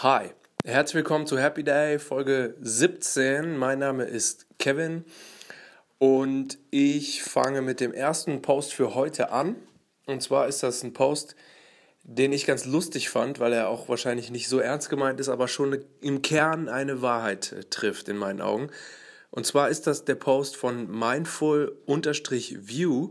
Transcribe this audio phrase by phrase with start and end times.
[0.00, 0.30] Hi,
[0.64, 3.56] herzlich willkommen zu Happy Day Folge 17.
[3.56, 5.04] Mein Name ist Kevin
[5.98, 9.56] und ich fange mit dem ersten Post für heute an.
[10.06, 11.34] Und zwar ist das ein Post,
[12.04, 15.48] den ich ganz lustig fand, weil er auch wahrscheinlich nicht so ernst gemeint ist, aber
[15.48, 18.70] schon im Kern eine Wahrheit äh, trifft in meinen Augen.
[19.32, 23.10] Und zwar ist das der Post von Mindful-View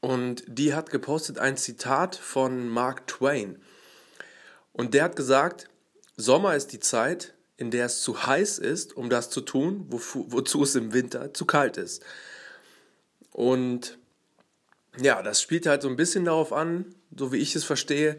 [0.00, 3.60] und die hat gepostet ein Zitat von Mark Twain.
[4.76, 5.68] Und der hat gesagt,
[6.16, 10.26] Sommer ist die Zeit, in der es zu heiß ist, um das zu tun, wozu,
[10.28, 12.04] wozu es im Winter zu kalt ist.
[13.32, 13.96] Und
[15.00, 18.18] ja, das spielt halt so ein bisschen darauf an, so wie ich es verstehe,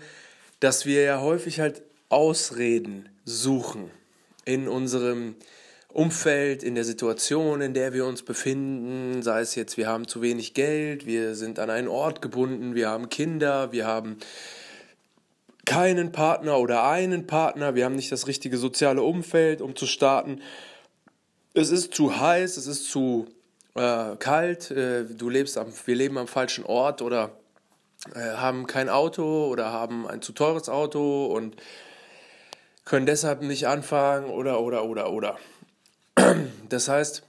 [0.59, 3.91] dass wir ja häufig halt Ausreden suchen
[4.43, 5.35] in unserem
[5.89, 10.23] Umfeld, in der Situation, in der wir uns befinden, sei es jetzt, wir haben zu
[10.23, 14.17] wenig Geld, wir sind an einen Ort gebunden, wir haben Kinder, wir haben
[15.67, 20.41] keinen Partner oder einen Partner, wir haben nicht das richtige soziale Umfeld, um zu starten.
[21.53, 23.27] Es ist zu heiß, es ist zu
[23.75, 27.31] äh, kalt, äh, du lebst am, wir leben am falschen Ort oder
[28.15, 31.57] äh, haben kein Auto oder haben ein zu teures Auto und
[32.85, 35.37] können deshalb nicht anfangen oder oder oder oder.
[36.69, 37.23] Das heißt,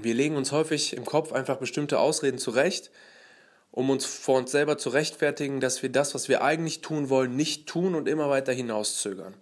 [0.00, 2.90] wir legen uns häufig im Kopf einfach bestimmte Ausreden zurecht
[3.74, 7.34] um uns vor uns selber zu rechtfertigen, dass wir das, was wir eigentlich tun wollen,
[7.34, 9.34] nicht tun und immer weiter hinauszögern.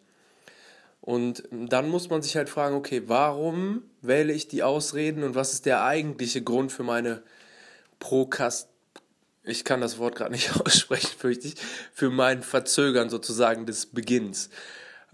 [1.03, 5.53] Und dann muss man sich halt fragen, okay, warum wähle ich die Ausreden und was
[5.53, 7.23] ist der eigentliche Grund für meine
[7.99, 8.69] Prokast
[9.45, 11.57] ich kann das Wort gerade nicht aussprechen, fürchte ich,
[11.93, 14.51] für mein Verzögern sozusagen des Beginns.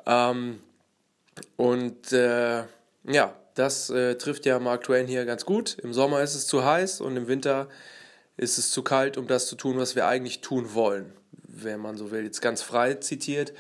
[0.07, 0.61] Ähm,
[1.57, 2.65] und äh,
[3.05, 5.79] ja, das äh, trifft ja Mark Twain hier ganz gut.
[5.83, 7.69] Im Sommer ist es zu heiß und im Winter
[8.39, 11.13] ist es zu kalt, um das zu tun, was wir eigentlich tun wollen,
[11.47, 13.53] wenn man so will, jetzt ganz frei zitiert.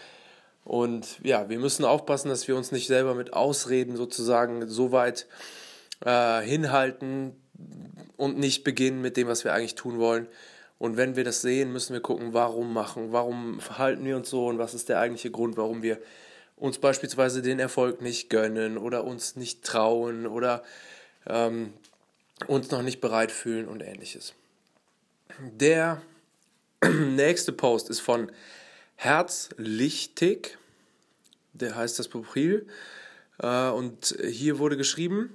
[0.64, 5.26] Und ja, wir müssen aufpassen, dass wir uns nicht selber mit Ausreden sozusagen so weit
[6.04, 7.34] äh, hinhalten
[8.16, 10.28] und nicht beginnen mit dem, was wir eigentlich tun wollen.
[10.78, 14.46] Und wenn wir das sehen, müssen wir gucken, warum machen, warum verhalten wir uns so
[14.46, 15.98] und was ist der eigentliche Grund, warum wir
[16.56, 20.62] uns beispielsweise den Erfolg nicht gönnen oder uns nicht trauen oder
[21.26, 21.72] ähm,
[22.46, 24.34] uns noch nicht bereit fühlen und ähnliches.
[25.38, 26.02] Der
[26.84, 28.32] nächste Post ist von
[28.96, 30.58] Herzlichtig,
[31.52, 32.66] der heißt das Profil.
[33.38, 35.30] Äh, und hier wurde geschrieben,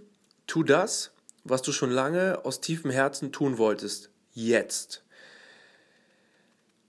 [0.48, 1.12] tu das,
[1.44, 5.04] was du schon lange aus tiefem Herzen tun wolltest, jetzt.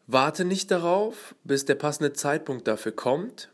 [0.07, 3.51] Warte nicht darauf, bis der passende Zeitpunkt dafür kommt,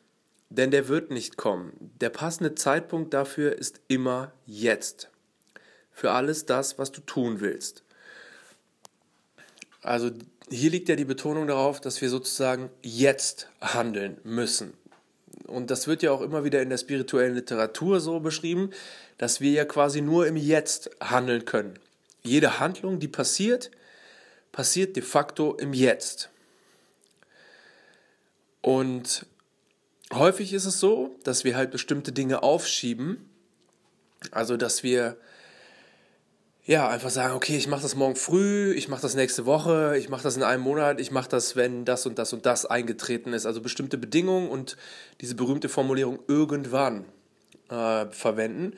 [0.48, 1.92] denn der wird nicht kommen.
[2.00, 5.10] Der passende Zeitpunkt dafür ist immer jetzt.
[5.92, 7.84] Für alles das, was du tun willst.
[9.82, 10.10] Also
[10.50, 14.74] hier liegt ja die Betonung darauf, dass wir sozusagen jetzt handeln müssen.
[15.46, 18.70] Und das wird ja auch immer wieder in der spirituellen Literatur so beschrieben,
[19.18, 21.78] dass wir ja quasi nur im Jetzt handeln können.
[22.22, 23.70] Jede Handlung, die passiert,
[24.52, 26.30] passiert de facto im Jetzt.
[28.62, 29.26] Und
[30.12, 33.28] häufig ist es so, dass wir halt bestimmte Dinge aufschieben,
[34.30, 35.16] also dass wir
[36.70, 40.08] ja, einfach sagen, okay, ich mache das morgen früh, ich mache das nächste Woche, ich
[40.08, 43.32] mache das in einem Monat, ich mache das, wenn das und das und das eingetreten
[43.32, 43.44] ist.
[43.44, 44.76] Also bestimmte Bedingungen und
[45.20, 47.06] diese berühmte Formulierung irgendwann
[47.70, 48.76] äh, verwenden.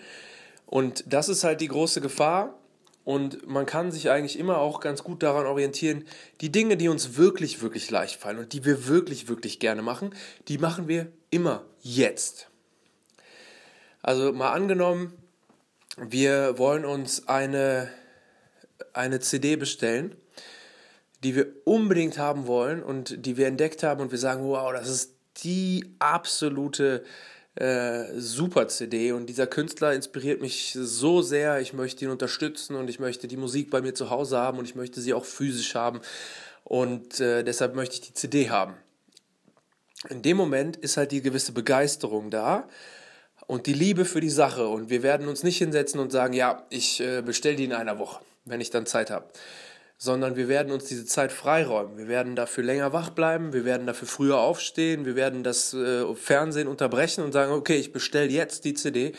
[0.65, 2.59] Und das ist halt die große Gefahr.
[3.05, 6.07] Und man kann sich eigentlich immer auch ganz gut daran orientieren,
[6.41, 10.15] die Dinge, die uns wirklich, wirklich leicht fallen und die wir wirklich, wirklich gerne machen,
[10.49, 12.49] die machen wir immer jetzt.
[14.01, 15.13] Also mal angenommen,
[15.97, 17.89] wir wollen uns eine,
[18.93, 20.17] eine CD bestellen,
[21.23, 24.89] die wir unbedingt haben wollen und die wir entdeckt haben und wir sagen, wow, das
[24.89, 25.15] ist
[25.45, 27.05] die absolute
[27.55, 32.89] äh, super CD und dieser Künstler inspiriert mich so sehr, ich möchte ihn unterstützen und
[32.89, 35.75] ich möchte die Musik bei mir zu Hause haben und ich möchte sie auch physisch
[35.75, 36.01] haben.
[36.65, 38.75] Und äh, deshalb möchte ich die CD haben.
[40.09, 42.69] In dem Moment ist halt die gewisse Begeisterung da
[43.47, 44.67] und die Liebe für die Sache.
[44.67, 47.99] Und wir werden uns nicht hinsetzen und sagen, ja, ich äh, bestelle die in einer
[47.99, 49.27] Woche, wenn ich dann Zeit habe.
[49.99, 51.97] Sondern wir werden uns diese Zeit freiräumen.
[51.97, 56.13] Wir werden dafür länger wach bleiben, wir werden dafür früher aufstehen, wir werden das äh,
[56.15, 59.13] Fernsehen unterbrechen und sagen, okay, ich bestelle jetzt die CD.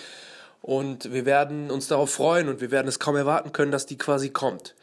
[0.61, 3.97] Und wir werden uns darauf freuen und wir werden es kaum erwarten können, dass die
[3.97, 4.75] quasi kommt.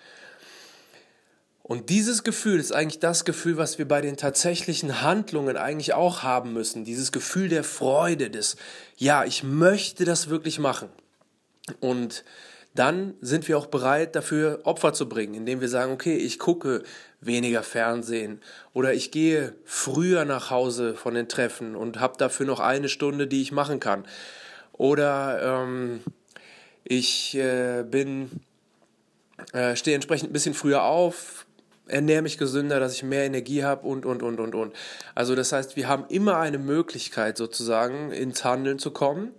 [1.70, 6.24] Und dieses Gefühl ist eigentlich das Gefühl, was wir bei den tatsächlichen Handlungen eigentlich auch
[6.24, 6.84] haben müssen.
[6.84, 8.56] Dieses Gefühl der Freude, des,
[8.96, 10.88] ja, ich möchte das wirklich machen.
[11.78, 12.24] Und
[12.74, 16.82] dann sind wir auch bereit, dafür Opfer zu bringen, indem wir sagen, okay, ich gucke
[17.20, 18.40] weniger Fernsehen
[18.72, 23.28] oder ich gehe früher nach Hause von den Treffen und habe dafür noch eine Stunde,
[23.28, 24.04] die ich machen kann.
[24.72, 26.00] Oder ähm,
[26.82, 28.40] ich äh, bin
[29.52, 31.46] äh, stehe entsprechend ein bisschen früher auf,
[31.90, 34.74] ernähre mich gesünder, dass ich mehr Energie habe und, und, und, und, und.
[35.14, 39.32] Also das heißt, wir haben immer eine Möglichkeit sozusagen ins Handeln zu kommen.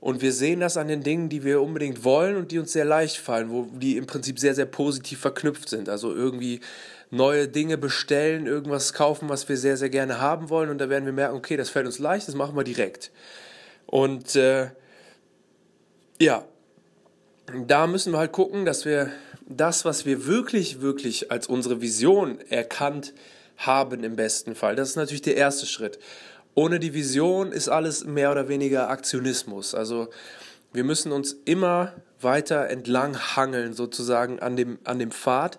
[0.00, 2.86] Und wir sehen das an den Dingen, die wir unbedingt wollen und die uns sehr
[2.86, 5.90] leicht fallen, wo die im Prinzip sehr, sehr positiv verknüpft sind.
[5.90, 6.60] Also irgendwie
[7.10, 10.70] neue Dinge bestellen, irgendwas kaufen, was wir sehr, sehr gerne haben wollen.
[10.70, 13.10] Und da werden wir merken, okay, das fällt uns leicht, das machen wir direkt.
[13.86, 14.70] Und äh,
[16.18, 16.44] ja,
[17.66, 19.10] da müssen wir halt gucken, dass wir
[19.50, 23.12] das, was wir wirklich, wirklich als unsere Vision erkannt
[23.56, 25.98] haben im besten Fall, das ist natürlich der erste Schritt.
[26.54, 29.74] Ohne die Vision ist alles mehr oder weniger Aktionismus.
[29.74, 30.08] Also
[30.72, 35.58] wir müssen uns immer weiter entlang hangeln, sozusagen an dem, an dem Pfad,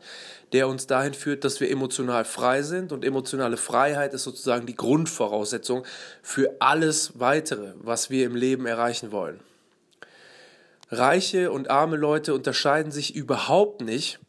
[0.53, 2.91] der uns dahin führt, dass wir emotional frei sind.
[2.91, 5.85] Und emotionale Freiheit ist sozusagen die Grundvoraussetzung
[6.21, 9.39] für alles weitere, was wir im Leben erreichen wollen.
[10.91, 14.19] Reiche und arme Leute unterscheiden sich überhaupt nicht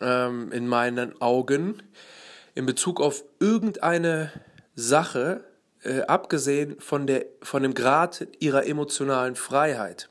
[0.00, 1.82] ähm, in meinen Augen
[2.54, 4.30] in Bezug auf irgendeine
[4.74, 5.44] Sache,
[5.82, 10.10] äh, abgesehen von, der, von dem Grad ihrer emotionalen Freiheit.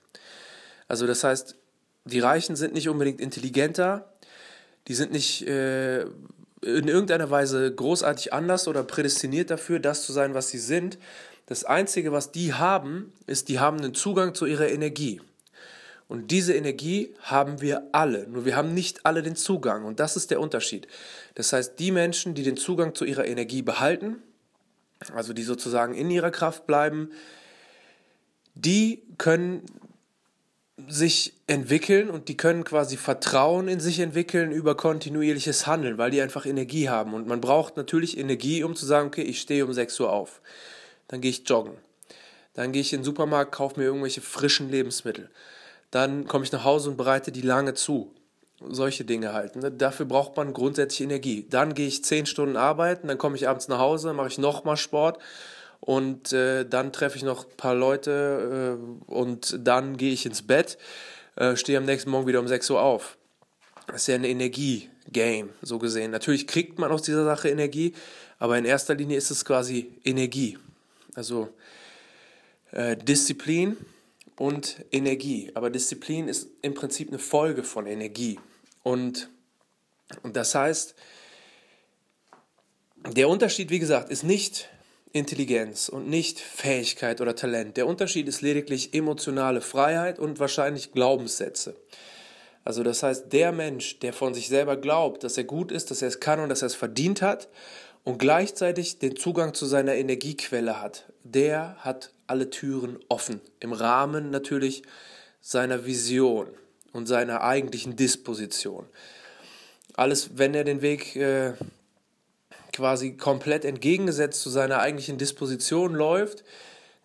[0.88, 1.56] Also das heißt,
[2.06, 4.12] die Reichen sind nicht unbedingt intelligenter,
[4.88, 10.34] die sind nicht äh, in irgendeiner Weise großartig anders oder prädestiniert dafür, das zu sein,
[10.34, 10.98] was sie sind.
[11.46, 15.22] Das Einzige, was die haben, ist, die haben einen Zugang zu ihrer Energie.
[16.10, 19.86] Und diese Energie haben wir alle, nur wir haben nicht alle den Zugang.
[19.86, 20.88] Und das ist der Unterschied.
[21.36, 24.16] Das heißt, die Menschen, die den Zugang zu ihrer Energie behalten,
[25.14, 27.12] also die sozusagen in ihrer Kraft bleiben,
[28.56, 29.62] die können
[30.88, 36.22] sich entwickeln und die können quasi Vertrauen in sich entwickeln über kontinuierliches Handeln, weil die
[36.22, 37.14] einfach Energie haben.
[37.14, 40.42] Und man braucht natürlich Energie, um zu sagen, okay, ich stehe um 6 Uhr auf.
[41.08, 41.74] Dann gehe ich joggen.
[42.56, 45.30] Dann gehe ich in den Supermarkt, kaufe mir irgendwelche frischen Lebensmittel
[45.92, 48.14] dann komme ich nach Hause und bereite die lange zu.
[48.68, 49.56] Solche Dinge halt.
[49.56, 49.72] Ne?
[49.72, 51.48] Dafür braucht man grundsätzlich Energie.
[51.50, 54.76] Dann gehe ich zehn Stunden arbeiten, dann komme ich abends nach Hause, mache ich nochmal
[54.78, 55.20] Sport
[55.80, 60.42] und äh, dann treffe ich noch ein paar Leute äh, und dann gehe ich ins
[60.42, 60.78] Bett,
[61.38, 63.18] äh, stehe am nächsten Morgen wieder um 6 Uhr auf.
[63.88, 66.12] Das ist ja ein Energie-Game, so gesehen.
[66.12, 67.94] Natürlich kriegt man aus dieser Sache Energie,
[68.40, 70.58] aber in erster Linie ist es quasi Energie.
[71.16, 71.50] Also
[72.72, 73.78] äh, Disziplin
[74.40, 75.52] und Energie.
[75.54, 78.40] Aber Disziplin ist im Prinzip eine Folge von Energie.
[78.82, 79.30] Und,
[80.24, 80.96] und das heißt,
[83.16, 84.70] der Unterschied, wie gesagt, ist nicht
[85.12, 87.78] Intelligenz und nicht Fähigkeit oder Talent.
[87.78, 91.76] Der Unterschied ist lediglich emotionale Freiheit und wahrscheinlich Glaubenssätze.
[92.64, 96.02] Also das heißt, der Mensch, der von sich selber glaubt, dass er gut ist, dass
[96.02, 97.50] er es kann und dass er es verdient hat
[98.04, 103.42] und gleichzeitig den Zugang zu seiner Energiequelle hat, der hat alle Türen offen.
[103.60, 104.84] Im Rahmen natürlich
[105.42, 106.48] seiner Vision
[106.94, 108.86] und seiner eigentlichen Disposition.
[109.96, 111.54] Alles, wenn er den Weg äh,
[112.74, 116.44] quasi komplett entgegengesetzt zu seiner eigentlichen Disposition läuft,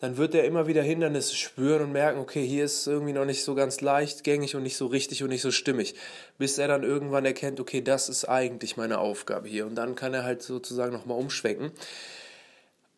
[0.00, 3.42] dann wird er immer wieder Hindernisse spüren und merken, okay, hier ist irgendwie noch nicht
[3.42, 5.94] so ganz leichtgängig und nicht so richtig und nicht so stimmig,
[6.36, 10.12] bis er dann irgendwann erkennt, okay, das ist eigentlich meine Aufgabe hier und dann kann
[10.12, 11.72] er halt sozusagen nochmal umschwenken.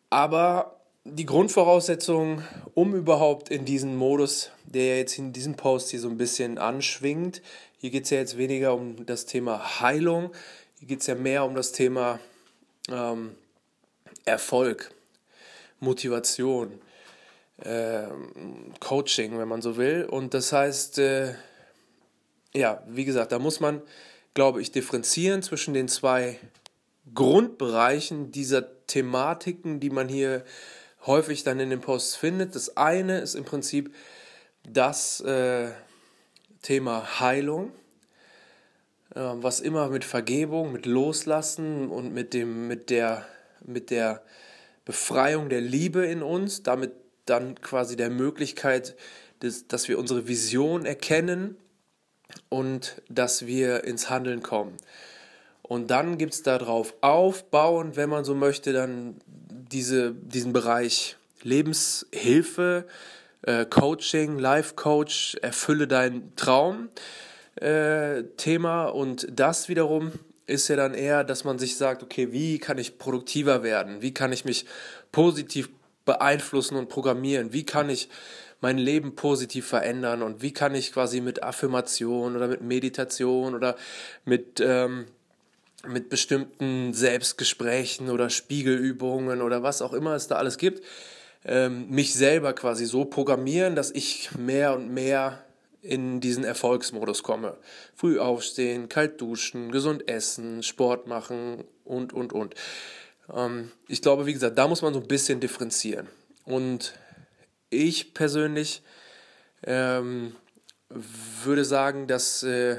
[0.09, 0.76] Aber
[1.09, 6.17] die Grundvoraussetzung, um überhaupt in diesen Modus, der jetzt in diesem Post hier so ein
[6.17, 7.41] bisschen anschwingt,
[7.79, 10.31] hier geht es ja jetzt weniger um das Thema Heilung,
[10.79, 12.19] hier geht es ja mehr um das Thema
[12.89, 13.35] ähm,
[14.25, 14.91] Erfolg,
[15.79, 16.79] Motivation,
[17.57, 18.07] äh,
[18.79, 20.05] Coaching, wenn man so will.
[20.05, 21.33] Und das heißt, äh,
[22.53, 23.81] ja, wie gesagt, da muss man,
[24.33, 26.39] glaube ich, differenzieren zwischen den zwei
[27.13, 30.43] Grundbereichen dieser Thematiken, die man hier
[31.07, 32.55] häufig dann in den Posts findet.
[32.55, 33.93] Das eine ist im Prinzip
[34.67, 35.69] das äh,
[36.61, 37.71] Thema Heilung,
[39.15, 43.25] äh, was immer mit Vergebung, mit Loslassen und mit, dem, mit, der,
[43.65, 44.21] mit der
[44.85, 46.91] Befreiung der Liebe in uns, damit
[47.25, 48.95] dann quasi der Möglichkeit,
[49.39, 51.57] dass, dass wir unsere Vision erkennen
[52.49, 54.77] und dass wir ins Handeln kommen.
[55.61, 59.17] Und dann gibt es darauf aufbauend, wenn man so möchte, dann
[59.71, 62.85] diese, diesen Bereich Lebenshilfe,
[63.43, 66.89] äh, Coaching, Life Coach, erfülle deinen Traum
[67.55, 68.85] äh, Thema.
[68.85, 70.11] Und das wiederum
[70.45, 74.01] ist ja dann eher, dass man sich sagt, okay, wie kann ich produktiver werden?
[74.01, 74.65] Wie kann ich mich
[75.11, 75.69] positiv
[76.05, 77.53] beeinflussen und programmieren?
[77.53, 78.09] Wie kann ich
[78.59, 83.75] mein Leben positiv verändern und wie kann ich quasi mit Affirmation oder mit Meditation oder
[84.25, 85.05] mit, ähm,
[85.85, 90.83] mit bestimmten Selbstgesprächen oder Spiegelübungen oder was auch immer es da alles gibt,
[91.45, 95.43] ähm, mich selber quasi so programmieren, dass ich mehr und mehr
[95.81, 97.57] in diesen Erfolgsmodus komme.
[97.95, 102.55] Früh aufstehen, kalt duschen, gesund essen, Sport machen und, und, und.
[103.33, 106.07] Ähm, ich glaube, wie gesagt, da muss man so ein bisschen differenzieren.
[106.43, 106.93] Und
[107.69, 108.81] ich persönlich
[109.63, 110.35] ähm,
[110.89, 112.77] würde sagen, dass, äh,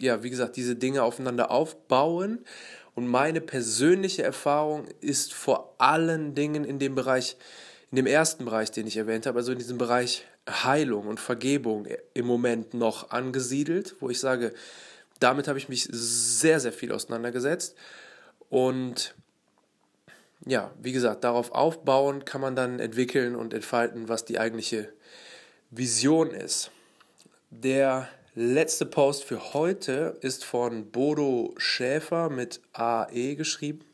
[0.00, 2.44] ja, wie gesagt, diese Dinge aufeinander aufbauen.
[2.94, 7.36] Und meine persönliche Erfahrung ist vor allen Dingen in dem Bereich,
[7.90, 11.86] in dem ersten Bereich, den ich erwähnt habe, also in diesem Bereich Heilung und Vergebung
[12.14, 14.52] im Moment noch angesiedelt, wo ich sage,
[15.20, 17.76] damit habe ich mich sehr, sehr viel auseinandergesetzt.
[18.48, 19.14] Und
[20.46, 24.92] ja, wie gesagt, darauf aufbauen kann man dann entwickeln und entfalten, was die eigentliche
[25.70, 26.70] Vision ist.
[27.50, 33.84] Der letzte Post für heute ist von Bodo Schäfer mit AE geschrieben.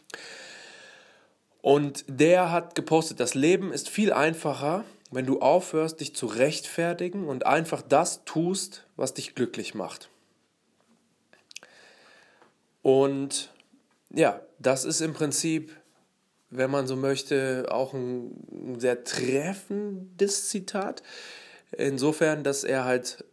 [1.63, 7.29] Und der hat gepostet, das Leben ist viel einfacher, wenn du aufhörst, dich zu rechtfertigen
[7.29, 10.09] und einfach das tust, was dich glücklich macht.
[12.83, 13.51] Und
[14.15, 15.75] ja, das ist im Prinzip,
[16.51, 21.03] wenn man so möchte, auch ein sehr treffendes Zitat.
[21.73, 23.25] Insofern, dass er halt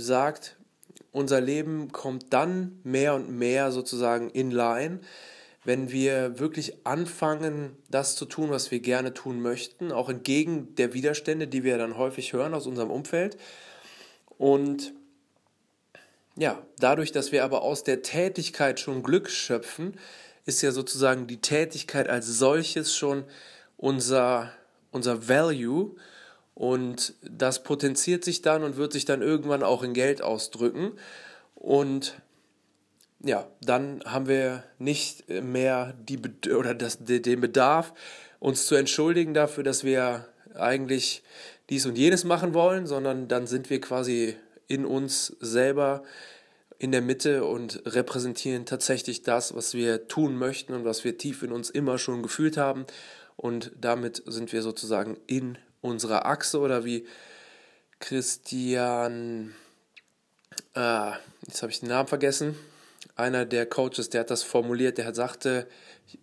[0.00, 0.56] sagt,
[1.12, 5.00] unser Leben kommt dann mehr und mehr sozusagen in line,
[5.64, 10.92] wenn wir wirklich anfangen, das zu tun, was wir gerne tun möchten, auch entgegen der
[10.92, 13.38] Widerstände, die wir dann häufig hören aus unserem Umfeld.
[14.36, 14.92] Und
[16.36, 19.94] ja, dadurch, dass wir aber aus der Tätigkeit schon Glück schöpfen,
[20.46, 23.24] ist ja sozusagen die Tätigkeit als solches schon
[23.76, 24.52] unser,
[24.90, 25.94] unser Value
[26.54, 30.92] und das potenziert sich dann und wird sich dann irgendwann auch in Geld ausdrücken.
[31.54, 32.20] Und
[33.20, 36.20] ja, dann haben wir nicht mehr die
[36.54, 37.92] oder das, den Bedarf,
[38.38, 41.22] uns zu entschuldigen dafür, dass wir eigentlich
[41.70, 44.36] dies und jenes machen wollen, sondern dann sind wir quasi
[44.68, 46.02] in uns selber
[46.78, 51.42] in der Mitte und repräsentieren tatsächlich das, was wir tun möchten und was wir tief
[51.42, 52.84] in uns immer schon gefühlt haben.
[53.36, 57.06] Und damit sind wir sozusagen in unserer Achse oder wie
[58.00, 59.54] Christian,
[60.74, 61.10] äh,
[61.46, 62.56] jetzt habe ich den Namen vergessen,
[63.16, 65.68] einer der Coaches, der hat das formuliert, der sagte,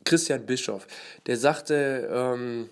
[0.03, 0.87] Christian Bischoff,
[1.27, 2.69] der sagte, ähm,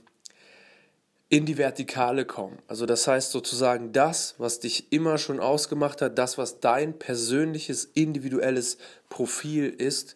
[1.29, 2.57] in die Vertikale kommen.
[2.67, 7.85] Also das heißt sozusagen das, was dich immer schon ausgemacht hat, das, was dein persönliches,
[7.93, 8.79] individuelles
[9.09, 10.15] Profil ist,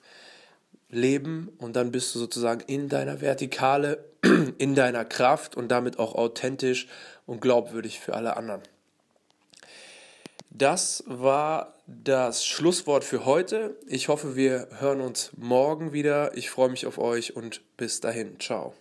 [0.89, 4.03] leben und dann bist du sozusagen in deiner Vertikale,
[4.57, 6.87] in deiner Kraft und damit auch authentisch
[7.25, 8.61] und glaubwürdig für alle anderen.
[10.49, 13.75] Das war das Schlusswort für heute.
[13.87, 16.37] Ich hoffe, wir hören uns morgen wieder.
[16.37, 18.39] Ich freue mich auf euch und bis dahin.
[18.39, 18.73] Ciao.